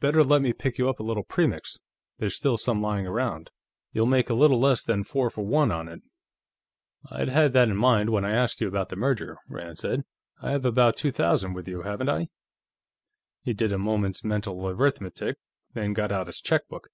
Better 0.00 0.22
let 0.22 0.42
me 0.42 0.52
pick 0.52 0.76
you 0.76 0.86
up 0.90 1.00
a 1.00 1.02
little 1.02 1.22
Premix; 1.22 1.80
there's 2.18 2.36
still 2.36 2.58
some 2.58 2.82
lying 2.82 3.06
around. 3.06 3.48
You'll 3.90 4.04
make 4.04 4.28
a 4.28 4.34
little 4.34 4.60
less 4.60 4.82
than 4.82 5.02
four 5.02 5.30
for 5.30 5.46
one 5.46 5.72
on 5.72 5.88
it." 5.88 6.02
"I'd 7.10 7.30
had 7.30 7.54
that 7.54 7.70
in 7.70 7.76
mind 7.78 8.10
when 8.10 8.22
I 8.22 8.32
asked 8.32 8.60
you 8.60 8.68
about 8.68 8.90
the 8.90 8.96
merger," 8.96 9.38
Rand 9.48 9.78
said. 9.78 10.04
"I 10.42 10.50
have 10.50 10.66
about 10.66 10.96
two 10.96 11.10
thousand 11.10 11.54
with 11.54 11.68
you, 11.68 11.80
haven't 11.80 12.10
I?" 12.10 12.28
He 13.44 13.54
did 13.54 13.72
a 13.72 13.78
moment's 13.78 14.22
mental 14.22 14.66
arithmetic, 14.68 15.38
then 15.72 15.94
got 15.94 16.12
out 16.12 16.26
his 16.26 16.42
checkbook. 16.42 16.88